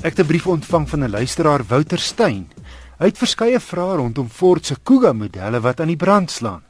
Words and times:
Ek 0.00 0.16
het 0.16 0.20
'n 0.24 0.26
brief 0.26 0.46
ontvang 0.46 0.88
van 0.88 1.04
'n 1.04 1.10
luisteraar, 1.10 1.64
Wouter 1.64 1.98
Steyn. 1.98 2.48
Hy 2.98 3.06
het 3.06 3.18
verskeie 3.18 3.60
vrae 3.60 3.96
rondom 3.96 4.28
Ford 4.28 4.66
se 4.66 4.76
Kuga 4.82 5.12
modelle 5.12 5.60
wat 5.60 5.80
aan 5.80 5.86
die 5.86 5.96
brand 5.96 6.30
slaan. 6.30 6.62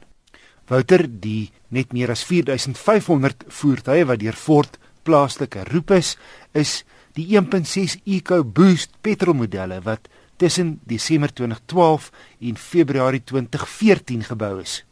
Wouter, 0.66 1.20
die 1.20 1.52
net 1.68 1.92
meer 1.92 2.10
as 2.10 2.24
4500 2.24 3.44
voertuie 3.46 4.04
wat 4.04 4.18
deur 4.18 4.32
Ford 4.32 4.78
plaaslik 5.02 5.54
geroep 5.54 5.90
is, 5.90 6.16
is 6.52 6.84
die 7.12 7.26
1.6 7.26 7.96
EcoBoost 8.04 8.90
petrolmodelle 9.00 9.80
wat 9.80 10.08
tussen 10.36 10.80
Desember 10.84 11.32
2012 11.32 12.10
en 12.40 12.56
Februarie 12.56 13.24
2014 13.24 14.24
gebou 14.24 14.60
is. 14.60 14.84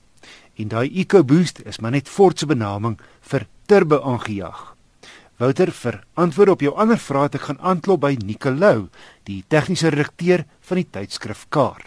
En 0.54 0.68
daai 0.68 1.00
EcoBoost 1.00 1.60
is 1.64 1.78
maar 1.78 1.90
net 1.90 2.08
Ford 2.08 2.38
se 2.38 2.46
benaming 2.46 3.00
vir 3.20 3.46
turbo 3.66 4.00
aangejaag. 4.02 4.77
Wouter, 5.38 5.70
vir 5.70 6.00
antwoorde 6.18 6.50
op 6.56 6.62
jou 6.66 6.72
ander 6.82 6.98
vrae 6.98 7.28
het 7.28 7.36
ek 7.38 7.44
gaan 7.46 7.60
aanklop 7.70 8.00
by 8.02 8.16
Nicolou, 8.26 8.88
die 9.22 9.44
tegniese 9.46 9.92
redakteur 9.94 10.42
van 10.66 10.80
die 10.80 10.88
tydskrif 10.96 11.44
Car. 11.54 11.84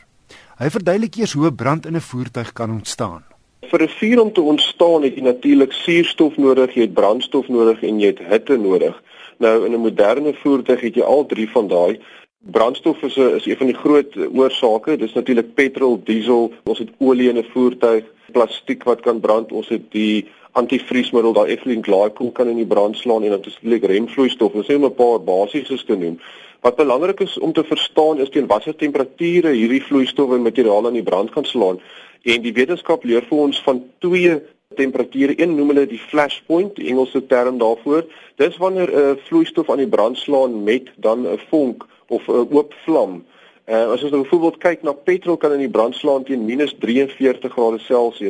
Hy 0.55 0.69
verduidelik 0.71 1.17
eers 1.19 1.33
hoe 1.35 1.49
'n 1.49 1.59
brand 1.59 1.85
in 1.85 1.97
'n 1.99 2.07
voertuig 2.11 2.53
kan 2.53 2.71
ontstaan. 2.71 3.25
Vir 3.67 3.83
'n 3.83 3.91
vuur 3.99 4.21
om 4.21 4.31
te 4.31 4.41
ontstaan 4.41 5.03
het 5.03 5.15
jy 5.15 5.23
natuurlik 5.23 5.73
suurstof 5.73 6.37
nodig, 6.37 6.75
jy 6.75 6.81
het 6.81 6.93
brandstof 6.93 7.47
nodig 7.49 7.83
en 7.83 7.99
jy 7.99 8.07
het 8.07 8.19
hitte 8.19 8.57
nodig. 8.57 8.95
Nou 9.39 9.65
in 9.65 9.73
'n 9.73 9.83
moderne 9.83 10.33
voertuig 10.33 10.81
het 10.81 10.95
jy 10.95 11.03
al 11.03 11.25
drie 11.25 11.49
van 11.49 11.67
daai. 11.67 11.99
Brandstof 12.41 13.01
is 13.01 13.15
'n 13.15 13.35
is 13.35 13.45
een 13.45 13.57
van 13.57 13.65
die 13.65 13.75
groot 13.75 14.17
oorsake. 14.33 14.97
Dis 14.97 15.13
natuurlik 15.13 15.53
petrol, 15.53 16.01
diesel, 16.03 16.53
ons 16.63 16.79
het 16.79 16.89
olie 16.97 17.29
in 17.29 17.37
'n 17.37 17.45
voertuig, 17.53 18.03
plastiek 18.31 18.83
wat 18.83 18.99
kan 18.99 19.19
brand, 19.19 19.51
ons 19.51 19.67
het 19.67 19.91
die 19.91 20.27
antivriesmiddel, 20.51 21.33
daai 21.33 21.51
ethylene 21.51 21.83
glycol 21.83 22.31
kan 22.31 22.47
in 22.47 22.55
die 22.55 22.65
brand 22.65 22.97
slaan 22.97 23.23
en 23.23 23.29
dan 23.29 23.41
natuurlik 23.43 23.85
remvloeistof. 23.85 24.53
Ons 24.53 24.67
het 24.67 24.79
net 24.79 24.91
'n 24.91 24.95
paar 24.95 25.23
basieses 25.23 25.83
te 25.83 25.95
noem. 25.95 26.19
Wat 26.61 26.75
belangrik 26.75 27.19
is 27.19 27.39
om 27.39 27.53
te 27.53 27.63
verstaan 27.63 28.19
is 28.19 28.29
teen 28.29 28.47
watter 28.47 28.75
temperature 28.75 29.49
hierdie 29.49 29.83
vloeistowwe 29.83 30.35
en 30.35 30.41
materiale 30.41 30.87
in 30.87 30.93
die 30.93 31.03
brand 31.03 31.29
kan 31.29 31.45
slaan. 31.45 31.79
En 32.21 32.41
die 32.41 32.53
wetenskap 32.53 33.03
leer 33.03 33.23
vir 33.29 33.37
ons 33.37 33.61
van 33.61 33.83
twee 33.99 34.41
temperature. 34.75 35.41
Een 35.41 35.55
noem 35.55 35.67
hulle 35.67 35.87
die 35.87 35.99
flashpoint, 35.99 36.75
die 36.75 36.87
Engelse 36.87 37.25
term 37.27 37.57
daarvoor. 37.57 38.05
Dis 38.35 38.57
wanneer 38.57 38.89
'n 38.91 38.99
uh, 38.99 39.11
vloeistof 39.25 39.69
aan 39.69 39.77
die 39.77 39.87
brand 39.87 40.17
slaan 40.17 40.63
met 40.63 40.91
dan 40.95 41.27
'n 41.27 41.39
vonk 41.49 41.85
of 42.11 42.27
'n 42.27 42.47
oop 42.51 42.73
vlam. 42.85 43.23
Uh, 43.71 43.91
as 43.93 44.03
ons 44.03 44.11
nou 44.11 44.23
byvoorbeeld 44.23 44.57
kyk 44.57 44.83
na 44.83 44.93
petrol 44.93 45.37
kan 45.37 45.53
in 45.55 45.63
die 45.63 45.69
brand 45.69 45.95
slaan 45.95 46.23
teen 46.23 46.43
-43°C. 46.49 48.21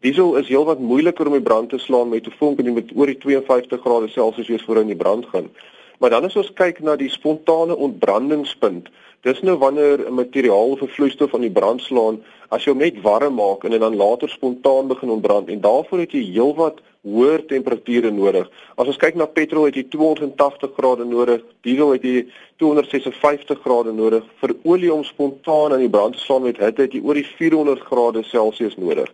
Diesel 0.00 0.36
is 0.40 0.48
heelwat 0.48 0.78
moeiliker 0.80 1.26
om 1.26 1.32
die 1.36 1.48
brand 1.48 1.68
te 1.70 1.78
slaan 1.78 2.08
met 2.08 2.26
'n 2.26 2.32
vonk 2.38 2.58
en 2.58 2.64
jy 2.64 2.72
moet 2.72 2.90
oor 2.96 3.06
die 3.06 3.18
52 3.18 3.80
grade 3.80 4.08
Celsius 4.08 4.48
wees 4.48 4.62
voor 4.62 4.80
in 4.80 4.86
die 4.86 4.96
brand 4.96 5.26
gaan. 5.26 5.50
Maar 5.98 6.10
dan 6.10 6.24
as 6.24 6.36
ons 6.36 6.52
kyk 6.52 6.80
na 6.80 6.96
die 6.96 7.10
spontane 7.10 7.76
ontbrandingspunt, 7.76 8.88
dis 9.20 9.42
nou 9.42 9.56
wanneer 9.56 10.06
'n 10.06 10.14
materiaal 10.14 10.70
of 10.70 10.82
'n 10.82 10.88
vloeistof 10.88 11.34
aan 11.34 11.46
die 11.46 11.50
brand 11.58 11.80
slaan, 11.80 12.22
as 12.48 12.64
jy 12.64 12.72
hom 12.72 12.78
net 12.78 13.02
warm 13.02 13.34
maak 13.34 13.64
en 13.64 13.70
dit 13.70 13.80
dan 13.80 13.96
later 13.96 14.28
spontaan 14.28 14.88
begin 14.88 15.10
ontbrand 15.10 15.48
en 15.48 15.60
daarvoor 15.60 15.98
het 15.98 16.12
jy 16.12 16.32
heelwat 16.32 16.80
hoër 17.06 17.46
temperature 17.48 18.10
nodig. 18.12 18.48
As 18.76 18.88
ons 18.90 18.98
kyk 19.00 19.16
na 19.16 19.26
petrol 19.26 19.68
het 19.68 19.76
jy 19.78 19.86
280 19.88 20.74
grade 20.76 21.06
nodig, 21.08 21.44
diesel 21.64 21.94
het 21.94 22.04
jy 22.04 22.26
256 22.60 23.62
grade 23.64 23.92
nodig. 23.96 24.26
Vir 24.42 24.54
olie 24.68 24.92
om 24.92 25.04
spontaan 25.04 25.72
aan 25.72 25.84
die 25.84 25.92
brand 25.92 26.16
te 26.16 26.20
slaan 26.20 26.44
met 26.44 26.60
hitte 26.60 26.84
het 26.84 26.96
jy 26.96 27.00
oor 27.00 27.16
die 27.16 27.26
400 27.26 27.80
grade 27.88 28.24
Celsius 28.28 28.76
nodig. 28.76 29.08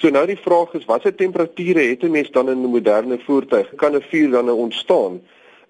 So 0.00 0.12
nou 0.12 0.24
die 0.28 0.40
vraag 0.40 0.72
is 0.76 0.88
watter 0.88 1.12
temperature 1.12 1.80
het 1.80 2.04
'n 2.04 2.10
mens 2.10 2.30
dan 2.30 2.48
in 2.48 2.64
'n 2.64 2.72
moderne 2.72 3.18
voertuig? 3.18 3.74
Kan 3.76 3.96
'n 3.96 4.02
vuur 4.10 4.30
dan 4.30 4.44
nou 4.44 4.56
ontstaan? 4.56 5.20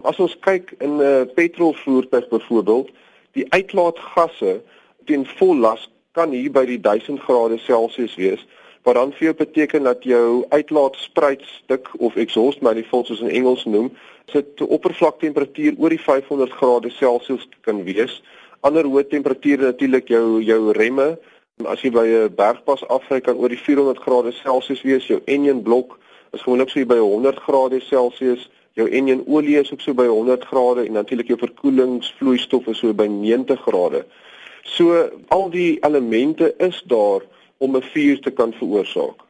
As 0.03 0.19
ons 0.19 0.39
kyk 0.39 0.75
in 0.79 1.01
'n 1.01 1.29
petrolvoertuig 1.35 2.27
byvoorbeeld, 2.29 2.89
die 3.31 3.45
uitlaatgasse 3.49 4.61
teen 5.05 5.25
vol 5.25 5.55
las 5.55 5.89
kan 6.11 6.31
hier 6.31 6.51
by 6.51 6.65
die 6.65 6.79
1000 6.79 7.19
grade 7.19 7.57
Celsius 7.57 8.15
wees, 8.15 8.45
wat 8.87 8.95
dan 8.95 9.11
vir 9.11 9.29
jou 9.29 9.35
beteken 9.35 9.83
dat 9.83 10.03
jou 10.07 10.45
uitlaatspruitstuk 10.49 11.89
of 11.99 12.15
exhaust 12.15 12.61
manifold 12.63 13.09
soos 13.09 13.23
in 13.25 13.33
Engels 13.35 13.65
noem, 13.67 13.91
sit 14.31 14.61
oppervlaktemperatuur 14.63 15.75
oor 15.77 15.91
die 15.91 15.99
500 15.99 16.55
grade 16.55 16.91
Celsius 16.95 17.43
kan 17.67 17.83
wees. 17.83 18.21
Ander 18.63 18.87
hoë 18.87 19.03
temperature 19.11 19.67
natuurlik 19.67 20.07
jou 20.07 20.39
jou 20.43 20.61
remme 20.71 21.17
As 21.65 21.81
jy 21.81 21.89
by 21.89 22.05
'n 22.05 22.35
bergpas 22.37 22.83
afry 22.87 23.17
kan 23.19 23.37
oor 23.41 23.49
die 23.49 23.57
400 23.57 23.97
grade 23.97 24.31
Celsius 24.31 24.83
wees, 24.85 25.07
jou 25.07 25.19
enjin 25.25 25.63
blok 25.63 25.97
is 26.33 26.41
gewoonlik 26.41 26.69
so 26.69 26.85
by 26.85 26.99
100 27.01 27.39
grade 27.39 27.81
Celsius, 27.81 28.49
jou 28.75 28.85
enjin 28.85 29.23
olie 29.25 29.57
is 29.57 29.71
ook 29.73 29.81
so 29.81 29.93
by 29.93 30.05
100 30.05 30.45
grade 30.45 30.85
en 30.85 30.93
natuurlik 30.93 31.27
jou 31.27 31.37
verkoelingsvloeistof 31.37 32.67
is 32.67 32.77
so 32.77 32.93
by 32.93 33.07
90 33.07 33.57
grade. 33.65 34.05
So 34.63 35.09
al 35.29 35.49
die 35.49 35.79
elemente 35.81 36.53
is 36.59 36.83
daar 36.85 37.25
om 37.57 37.75
'n 37.75 37.81
vuur 37.93 38.19
te 38.21 38.31
kan 38.31 38.53
veroorsaak. 38.53 39.23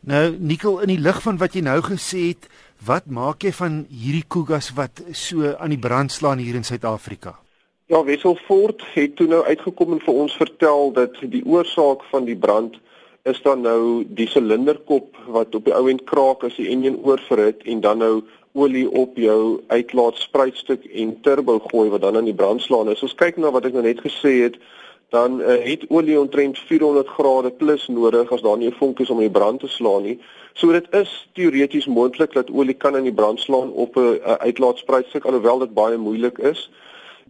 Nou 0.00 0.36
Nikkel 0.38 0.80
in 0.80 0.88
die 0.88 1.00
lig 1.02 1.22
van 1.22 1.38
wat 1.38 1.54
jy 1.54 1.60
nou 1.60 1.80
gesê 1.82 2.28
het, 2.28 2.48
wat 2.86 3.06
maak 3.06 3.42
jy 3.42 3.52
van 3.52 3.86
hierdie 3.90 4.24
kugas 4.28 4.70
wat 4.74 5.02
so 5.12 5.54
aan 5.58 5.74
die 5.74 5.78
brand 5.78 6.12
slaan 6.12 6.38
hier 6.38 6.54
in 6.54 6.64
Suid-Afrika? 6.64 7.38
Ja, 7.86 8.04
Wesselfort 8.04 8.84
het 8.94 9.16
toe 9.16 9.26
nou 9.26 9.44
uitgekom 9.44 9.92
en 9.92 10.00
vir 10.00 10.14
ons 10.14 10.36
vertel 10.36 10.92
dat 10.92 11.16
die 11.20 11.44
oorsaak 11.44 12.04
van 12.10 12.24
die 12.24 12.36
brand 12.36 12.76
is 13.22 13.40
dan 13.42 13.60
nou 13.60 14.04
die 14.06 14.28
silinderkop 14.28 15.16
wat 15.26 15.54
op 15.54 15.64
die 15.64 15.74
ou 15.74 15.88
end 15.90 16.04
kraak 16.04 16.44
as 16.44 16.56
die 16.56 16.68
enjin 16.72 16.98
oorverhit 17.04 17.64
en 17.64 17.80
dan 17.80 17.98
nou 18.04 18.12
olie 18.52 18.86
op 18.90 19.16
jou 19.16 19.60
uitlaatspruitstuk 19.68 20.84
en 20.84 21.14
turbo 21.22 21.58
gooi 21.70 21.88
wat 21.92 22.04
dan 22.04 22.16
aan 22.16 22.28
die 22.28 22.36
brand 22.36 22.62
slaan. 22.62 22.88
As 22.88 23.02
ons 23.06 23.16
kyk 23.18 23.36
na 23.36 23.52
wat 23.54 23.68
ek 23.68 23.76
nou 23.76 23.84
net 23.86 24.00
gesê 24.04 24.34
het, 24.46 24.58
dan 25.08 25.40
uh, 25.40 25.46
het 25.64 25.84
olie 25.88 26.20
omtrent 26.20 26.58
400 26.58 27.08
grade 27.08 27.50
plus 27.50 27.86
nodig 27.88 28.32
as 28.32 28.42
daar 28.42 28.58
nie 28.58 28.68
'n 28.68 28.78
vonk 28.78 29.00
is 29.00 29.10
om 29.10 29.18
die 29.18 29.30
brand 29.30 29.60
te 29.60 29.68
slaan 29.68 30.02
nie. 30.02 30.18
So 30.52 30.72
dit 30.72 30.86
is 30.90 31.28
teoreties 31.32 31.86
moontlik 31.86 32.32
dat 32.32 32.50
olie 32.50 32.74
kan 32.74 32.96
in 32.96 33.02
die 33.02 33.14
brand 33.14 33.40
slaan 33.40 33.72
op 33.72 33.96
'n 33.96 34.20
uitlaatspruitstuk 34.22 35.24
alhoewel 35.24 35.58
dit 35.58 35.74
baie 35.74 35.96
moeilik 35.96 36.38
is 36.38 36.70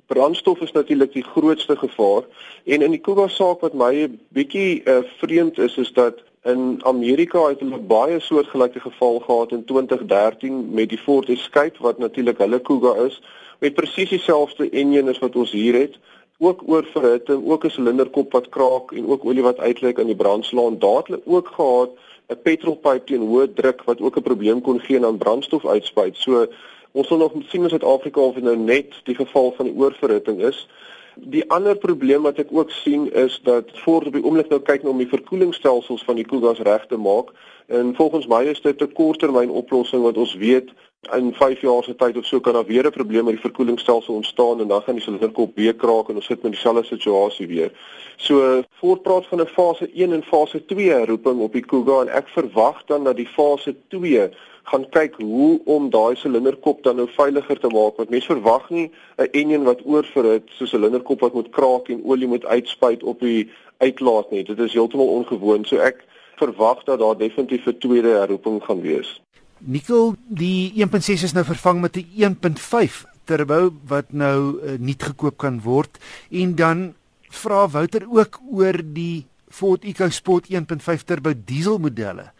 brandstof 0.08 0.60
is 0.60 0.72
natuurlik 0.72 1.12
die 1.12 1.22
grootste 1.22 1.76
gevaar 1.76 2.22
en 2.64 2.82
in 2.82 2.90
die 2.90 3.00
Kuba 3.00 3.28
saak 3.28 3.60
wat 3.60 3.74
my 3.76 4.08
bietjie 4.32 4.80
uh, 4.84 5.02
vreemd 5.20 5.58
is 5.58 5.76
is 5.76 5.92
dat 5.92 6.22
in 6.48 6.80
Amerika 6.88 7.42
het 7.50 7.60
hulle 7.60 7.80
baie 7.90 8.20
soortgelyke 8.20 8.80
geval 8.80 9.20
gehad 9.26 9.52
in 9.52 9.64
2013 9.68 10.62
met 10.78 10.88
die 10.88 11.00
Ford 11.04 11.28
Escape 11.28 11.84
wat 11.84 11.98
natuurlik 11.98 12.40
hulle 12.40 12.60
Kuga 12.60 12.94
is 13.04 13.20
met 13.60 13.76
presies 13.76 14.14
dieselfde 14.14 14.70
enjin 14.70 15.12
as 15.12 15.20
wat 15.24 15.36
ons 15.36 15.52
hier 15.52 15.76
het 15.76 16.00
ook 16.38 16.62
oor 16.66 16.84
verhitting 16.84 17.46
ook 17.50 17.64
'n 17.64 17.70
silinderkop 17.70 18.32
wat 18.32 18.48
kraak 18.48 18.92
en 18.92 19.08
ook 19.08 19.24
olie 19.24 19.42
wat 19.42 19.58
uitlek 19.58 19.98
aan 19.98 20.12
die 20.12 20.22
brandslaan 20.22 20.78
daar 20.78 20.96
het 20.96 21.06
hulle 21.06 21.22
ook 21.24 21.48
gehad 21.48 21.90
'n 22.28 22.42
petrolpyp 22.42 23.06
teen 23.06 23.28
hoë 23.28 23.52
druk 23.54 23.82
wat 23.84 24.00
ook 24.00 24.16
'n 24.16 24.22
probleem 24.22 24.60
kon 24.60 24.80
gee 24.80 25.04
aan 25.04 25.18
brandstof 25.18 25.66
uitspuit 25.66 26.16
so 26.16 26.46
Ons 26.92 27.08
sal 27.08 27.20
nog 27.20 27.32
sien 27.48 27.62
in 27.62 27.68
Suid-Afrika 27.68 28.20
of 28.20 28.34
dit 28.34 28.44
nou 28.44 28.56
net 28.56 28.94
die 29.04 29.14
geval 29.14 29.52
van 29.56 29.68
die 29.68 29.74
oorverhitting 29.76 30.40
is. 30.42 30.68
Die 31.14 31.44
ander 31.52 31.76
probleem 31.76 32.24
wat 32.24 32.38
ek 32.40 32.52
ook 32.54 32.70
sien 32.70 33.08
is 33.12 33.40
dat 33.44 33.70
voor 33.84 34.06
op 34.08 34.14
die 34.16 34.22
oomblik 34.24 34.48
nou 34.48 34.60
kyk 34.62 34.82
nou 34.82 34.94
om 34.94 35.02
die 35.02 35.10
verkoelingsstelsels 35.10 36.04
van 36.06 36.16
die 36.16 36.26
koelgas 36.26 36.62
reg 36.66 36.86
te 36.88 36.96
maak 36.96 37.34
en 37.68 37.92
volgens 37.98 38.26
my 38.30 38.44
is 38.48 38.62
dit 38.64 38.82
'n 38.82 38.92
korttermyn 38.98 39.50
oplossing 39.50 40.02
wat 40.02 40.16
ons 40.16 40.34
weet 40.34 40.70
in 41.00 41.34
5 41.34 41.60
jaar 41.60 41.84
se 41.84 41.94
tyd 41.94 42.16
of 42.16 42.24
so 42.24 42.40
kan 42.40 42.52
daar 42.52 42.66
weer 42.66 42.86
'n 42.86 42.90
probleem 42.90 43.24
met 43.24 43.32
die 43.32 43.40
verkoelingsstelsel 43.40 44.14
ontstaan 44.14 44.60
en 44.60 44.68
dan 44.68 44.82
gaan 44.82 44.94
die 44.94 45.02
silinderkop 45.02 45.56
weer 45.56 45.74
kraak 45.74 46.08
en 46.08 46.14
ons 46.14 46.26
sit 46.26 46.42
met 46.42 46.52
dieselfde 46.52 46.84
situasie 46.84 47.46
weer. 47.46 47.72
So 48.16 48.62
voortpraat 48.70 49.26
van 49.26 49.40
'n 49.40 49.46
fase 49.46 49.90
1 49.94 50.12
en 50.12 50.22
fase 50.22 50.64
2 50.64 51.04
roeping 51.04 51.40
op 51.40 51.52
die 51.52 51.64
Kuga 51.64 52.00
en 52.00 52.08
ek 52.08 52.28
verwag 52.28 52.84
dan 52.84 53.04
dat 53.04 53.16
die 53.16 53.26
fase 53.26 53.76
2 53.88 54.30
gaan 54.62 54.88
kyk 54.88 55.14
hoe 55.16 55.60
om 55.64 55.90
daai 55.90 56.16
silinderkop 56.16 56.82
dan 56.82 56.96
nou 56.96 57.08
veiliger 57.08 57.58
te 57.60 57.68
maak 57.68 57.96
want 57.96 58.10
mense 58.10 58.32
verwag 58.32 58.70
nie 58.70 58.90
'n 59.16 59.28
enjin 59.30 59.64
wat 59.64 59.80
oorverhit 59.84 60.42
so 60.48 60.64
'n 60.64 60.68
silinderkop 60.68 61.20
wat 61.20 61.32
moet 61.32 61.50
kraak 61.50 61.88
en 61.88 62.04
olie 62.04 62.28
moet 62.28 62.44
uitspuit 62.44 63.02
op 63.02 63.20
die 63.20 63.50
uitlaat 63.78 64.30
nie. 64.30 64.44
Dit 64.44 64.58
is 64.58 64.72
heeltemal 64.72 65.06
ongewoon. 65.06 65.64
So 65.64 65.76
ek 65.76 66.04
verwag 66.36 66.84
dat 66.84 66.98
daar 66.98 67.16
definitief 67.16 67.66
'n 67.66 67.78
tweede 67.78 68.08
herroeping 68.08 68.64
gaan 68.64 68.80
wees. 68.80 69.20
Nikkel, 69.58 70.14
die 70.28 70.72
1.6 70.78 71.24
is 71.26 71.32
nou 71.34 71.44
vervang 71.44 71.80
met 71.80 71.96
'n 71.96 72.06
1.5 72.14 73.06
turbo 73.24 73.72
wat 73.86 74.12
nou 74.12 74.62
uh, 74.62 74.78
nuut 74.78 75.02
gekoop 75.02 75.36
kan 75.36 75.60
word 75.60 75.98
en 76.30 76.54
dan 76.54 76.94
vra 77.28 77.68
Wouter 77.68 78.06
ook 78.08 78.40
oor 78.50 78.78
die 78.82 79.26
Ford 79.48 79.84
EcoSport 79.84 80.46
1.5 80.48 81.04
turbo 81.04 81.32
diesel 81.44 81.78
modelle. 81.78 82.30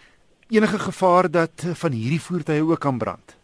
Enige 0.49 0.79
gevaar 0.79 1.31
dat 1.31 1.65
uh, 1.67 1.75
van 1.75 1.93
hierdie 1.93 2.21
voertuie 2.21 2.63
ook 2.63 2.81
kan 2.81 2.99
brand? 2.99 3.37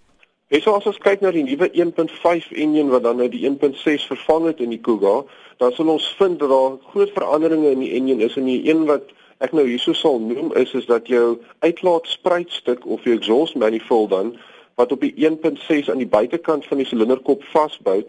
Hierso 0.49 0.77
as 0.77 0.87
ons 0.87 0.99
kyk 0.99 1.21
na 1.21 1.33
die 1.35 1.43
nuwe 1.43 1.69
1.5 1.73 2.53
enjin 2.55 2.89
wat 2.89 3.03
dan 3.03 3.17
nou 3.17 3.29
die 3.29 3.43
1.6 3.49 4.07
vervang 4.07 4.47
het 4.47 4.61
in 4.61 4.71
die 4.71 4.81
Kuga, 4.81 5.25
dan 5.59 5.73
sal 5.73 5.89
ons 5.89 6.15
vind 6.19 6.39
dat 6.39 6.49
daar 6.49 6.79
groot 6.93 7.11
veranderinge 7.11 7.71
in 7.71 7.81
die 7.83 7.93
enjin 7.99 8.21
is 8.21 8.37
en 8.37 8.47
die 8.47 8.63
een 8.71 8.85
wat 8.87 9.11
ek 9.45 9.53
nou 9.53 9.67
hierso 9.69 9.93
sal 9.93 10.21
noem 10.21 10.53
is 10.61 10.73
is 10.75 10.87
dat 10.89 11.09
jou 11.11 11.39
uitlaatspruitstuk 11.61 12.87
of 12.87 13.05
jou 13.05 13.17
exhaust 13.17 13.57
manifold 13.61 14.11
dan 14.11 14.35
wat 14.81 14.93
op 14.93 15.01
die 15.01 15.15
1.6 15.29 15.91
aan 15.91 16.03
die 16.03 16.11
buitekant 16.11 16.67
van 16.67 16.81
die 16.81 16.87
silinderkop 16.89 17.45
vasbou 17.53 18.03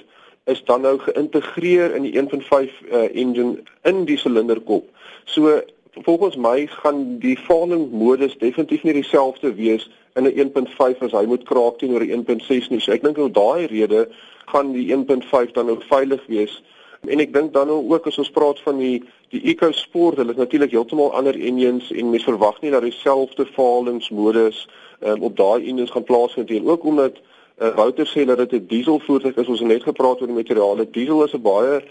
is 0.46 0.64
dan 0.66 0.82
nou 0.82 0.98
geïntegreer 1.02 1.96
in 1.98 2.06
die 2.06 2.14
1.5 2.22 2.22
uh, 2.52 3.06
engine 3.14 3.64
in 3.84 4.06
die 4.06 4.18
silinderkop. 4.18 4.86
So 5.26 5.62
volgens 6.06 6.36
my 6.36 6.68
gaan 6.68 7.20
die 7.20 7.38
falling 7.38 7.92
modus 7.92 8.38
definitief 8.38 8.84
nie 8.84 8.94
dieselfde 8.94 9.54
wees 9.56 9.90
in 10.16 10.28
'n 10.28 10.52
1.5 10.52 11.02
as 11.02 11.12
hy 11.12 11.26
moet 11.26 11.44
kraak 11.44 11.78
teenoor 11.78 12.04
'n 12.04 12.26
1.6 12.26 12.70
nie. 12.70 12.80
So 12.80 12.92
ek 12.92 13.04
dink 13.04 13.18
nou 13.18 13.32
daai 13.32 13.66
rede 13.66 14.08
gaan 14.46 14.72
die 14.72 14.94
1.5 14.94 15.52
dan 15.52 15.66
nou 15.66 15.78
veilig 15.90 16.22
wees. 16.28 16.64
En 17.08 17.20
ek 17.20 17.34
dink 17.34 17.54
dan 17.54 17.68
nou 17.68 17.82
ook 17.90 18.08
as 18.08 18.18
ons 18.18 18.32
praat 18.32 18.60
van 18.60 18.78
die 18.78 19.04
die 19.34 19.42
EcoSport, 19.52 20.18
hulle 20.18 20.32
is 20.32 20.38
natuurlik 20.40 20.72
heeltemal 20.72 21.14
ander 21.14 21.36
engines 21.36 21.92
en 21.92 22.10
mens 22.10 22.24
verwag 22.24 22.62
nie 22.62 22.72
dat 22.72 22.86
dieselfde 22.86 23.46
falingsmodus 23.46 24.68
um, 25.02 25.24
op 25.24 25.36
daai 25.38 25.66
engines 25.66 25.92
gaan 25.92 26.04
plaasvind 26.04 26.50
nie. 26.50 26.62
Ook 26.64 26.86
omdat 26.86 27.18
uh, 27.18 27.74
Wouter 27.76 28.08
sê 28.08 28.26
dat 28.26 28.38
dit 28.38 28.54
'n 28.54 28.66
dieselvoertuig 28.68 29.36
is, 29.36 29.48
ons 29.48 29.60
het 29.60 29.68
net 29.68 29.84
gepraat 29.84 30.22
oor 30.22 30.28
die 30.28 30.36
materiale. 30.36 30.90
Diesel 30.90 31.24
is 31.24 31.34
'n 31.34 31.42
baie 31.42 31.82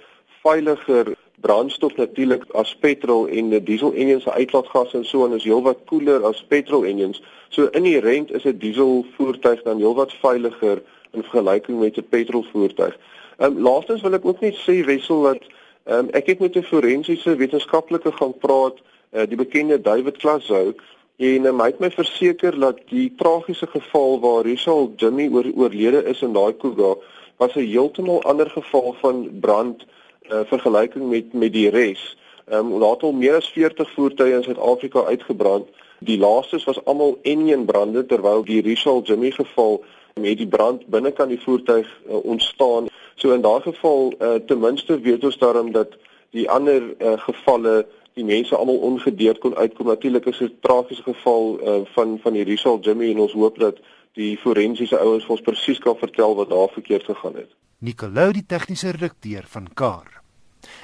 veiliger 0.42 1.14
brandstof 1.40 1.96
natuurlik 1.96 2.44
as 2.52 2.76
petrol 2.80 3.26
en 3.28 3.50
die 3.50 3.62
diesel 3.62 3.92
engine 3.92 4.20
se 4.20 4.32
uitlaatgasse 4.32 4.96
en 4.96 5.04
so 5.04 5.26
en 5.26 5.32
is 5.36 5.44
heelwat 5.44 5.78
koeler 5.90 6.24
as 6.24 6.44
petrol 6.48 6.84
engines. 6.84 7.22
So 7.48 7.68
inherënt 7.72 8.32
is 8.32 8.44
'n 8.44 8.58
diesel 8.58 9.04
voertuig 9.16 9.62
dan 9.62 9.78
heelwat 9.78 10.12
veiliger 10.12 10.82
in 11.12 11.22
vergelyking 11.22 11.80
met 11.80 11.96
'n 11.96 12.08
petrol 12.08 12.44
voertuig. 12.52 12.96
Ehm 13.36 13.56
um, 13.56 13.62
laastens 13.62 14.02
wil 14.02 14.14
ek 14.14 14.24
ook 14.24 14.40
net 14.40 14.56
sê 14.62 14.84
Wessel 14.86 15.22
dat 15.22 15.42
ehm 15.84 15.98
um, 15.98 16.10
ek 16.10 16.26
het 16.26 16.38
met 16.38 16.56
'n 16.56 16.62
forensiese 16.62 17.36
wetenskaplike 17.36 18.12
gaan 18.12 18.34
praat, 18.38 18.76
uh, 19.12 19.26
die 19.28 19.36
bekende 19.36 19.80
David 19.80 20.16
Klassou 20.16 20.74
en 21.16 21.46
um, 21.46 21.60
hy 21.60 21.66
het 21.66 21.80
my 21.80 21.90
verseker 21.90 22.58
dat 22.60 22.78
die 22.90 23.12
tragiese 23.16 23.66
geval 23.66 24.20
waar 24.20 24.42
Richard 24.42 25.00
Jimmy 25.00 25.28
oor, 25.32 25.46
oorlede 25.54 26.04
is 26.04 26.22
in 26.22 26.32
daai 26.32 26.52
Kuga 26.52 26.94
was 27.36 27.54
'n 27.54 27.66
heeltemal 27.66 28.22
ander 28.22 28.50
geval 28.50 28.96
van 29.00 29.28
brand 29.40 29.84
uh, 30.30 30.40
vergelyking 30.44 31.10
met 31.10 31.32
met 31.32 31.52
die 31.52 31.70
res. 31.70 32.16
Ehm 32.46 32.72
um, 32.72 32.78
laat 32.78 33.02
al 33.02 33.12
meer 33.12 33.36
as 33.36 33.52
40 33.52 33.90
voertuie 33.90 34.32
in 34.32 34.42
Suid-Afrika 34.42 35.04
uitgebrand. 35.04 35.68
Die 35.98 36.18
laaste 36.18 36.60
was 36.64 36.84
almal 36.84 37.18
enjin 37.22 37.64
brande 37.64 38.06
terwyl 38.06 38.44
die 38.44 38.60
Richard 38.60 39.06
Jimmy 39.06 39.30
geval 39.30 39.84
met 40.20 40.38
die 40.38 40.46
brand 40.48 40.86
binnekant 40.86 41.28
die 41.28 41.40
voertuig 41.40 41.88
uh, 42.08 42.24
ontstaan. 42.24 42.86
So 43.14 43.32
in 43.32 43.42
daai 43.42 43.60
geval 43.62 44.14
uh, 44.18 44.34
ten 44.46 44.60
minste 44.60 45.00
weet 45.00 45.24
ons 45.24 45.38
daarom 45.38 45.72
dat 45.72 45.96
die 46.30 46.50
ander 46.50 46.82
uh, 46.98 47.18
gevalle 47.26 47.86
die 48.14 48.24
mense 48.24 48.56
almal 48.56 48.76
ongedeerd 48.76 49.38
kon 49.38 49.56
uitkom. 49.56 49.86
Natuurlik 49.86 50.26
is 50.26 50.38
dit 50.38 50.52
'n 50.52 50.60
tragiese 50.60 51.02
geval 51.02 51.58
uh, 51.60 51.80
van 51.94 52.18
van 52.22 52.32
die 52.32 52.44
Richard 52.44 52.84
Jimmy 52.84 53.10
en 53.10 53.18
ons 53.18 53.32
hoop 53.32 53.58
dat 53.58 53.78
die 54.12 54.36
forensiese 54.38 54.98
ouens 54.98 55.26
ons 55.26 55.40
presies 55.40 55.78
kan 55.78 55.96
vertel 55.96 56.34
wat 56.34 56.50
daar 56.50 56.68
verkeerd 56.68 57.04
gegaan 57.04 57.34
het. 57.34 57.50
Nicolou 57.78 58.32
die 58.32 58.46
tegniese 58.46 58.90
redakteur 58.90 59.44
van 59.46 59.68
Kar. 59.74 60.22